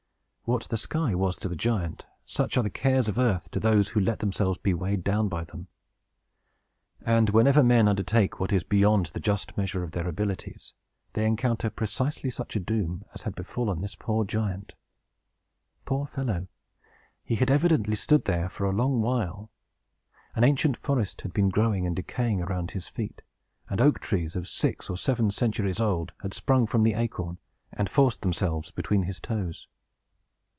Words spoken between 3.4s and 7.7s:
to those who let themselves be weighed down by them. And whenever